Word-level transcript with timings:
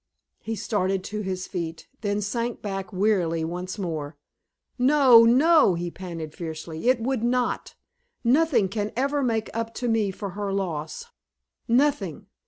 He 0.39 0.55
started 0.55 1.03
to 1.03 1.21
his 1.21 1.45
feet, 1.45 1.87
then 2.01 2.21
sank 2.21 2.59
back 2.59 2.91
wearily 2.91 3.43
once 3.45 3.77
more. 3.77 4.17
"No, 4.79 5.25
no!" 5.25 5.75
he 5.75 5.91
panted, 5.91 6.33
fiercely; 6.33 6.87
"it 6.89 6.99
would 6.99 7.21
not! 7.23 7.75
Nothing 8.23 8.67
can 8.67 8.91
ever 8.95 9.21
make 9.21 9.51
up 9.55 9.75
to 9.75 9.87
me 9.87 10.09
for 10.09 10.31
her 10.31 10.51
loss 10.51 11.05
nothing! 11.67 12.25